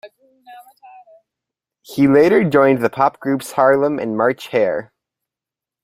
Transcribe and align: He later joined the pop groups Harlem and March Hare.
He 1.83 2.07
later 2.07 2.43
joined 2.43 2.79
the 2.81 2.89
pop 2.89 3.19
groups 3.19 3.51
Harlem 3.51 3.99
and 3.99 4.17
March 4.17 4.47
Hare. 4.47 4.91